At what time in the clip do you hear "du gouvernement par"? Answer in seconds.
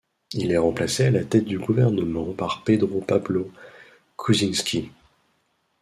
1.45-2.63